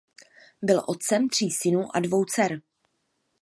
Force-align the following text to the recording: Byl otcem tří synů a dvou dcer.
Byl 0.61 0.83
otcem 0.87 1.29
tří 1.29 1.51
synů 1.51 1.95
a 1.95 1.99
dvou 1.99 2.25
dcer. 2.25 2.61